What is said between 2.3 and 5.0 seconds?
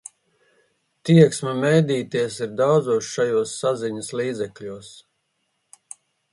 ir daudzos šajos saziņas līdzekļos.